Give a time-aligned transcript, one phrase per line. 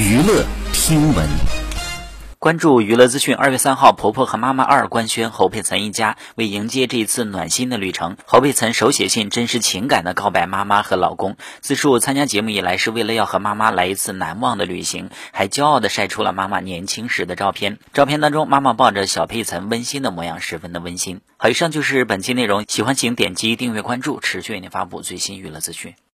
[0.00, 1.28] 娱乐听闻。
[2.38, 8.16] 关注娱乐资讯二月三号婆婆和妈妈二官宣侯佩岑一家为迎接这一次暖心的旅程。
[8.24, 11.36] 侯佩岑手写信真实情感的告白妈妈和老公。
[11.60, 17.78] 自述参加节目以来是为了要和妈妈来一次难忘的旅行还骄傲的晒出了妈妈年轻时的照片。
[17.92, 21.20] 照片当中妈妈抱着小佩岑温馨的模样十分的温馨。
[21.36, 25.94] 好以上就是本期内容喜欢请点击订阅关注持续为您发布最新娱乐资讯。